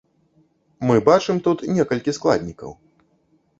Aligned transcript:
Мы 0.91 0.95
бачым 1.09 1.43
тут 1.49 1.63
некалькі 1.77 2.17
складнікаў. 2.21 2.77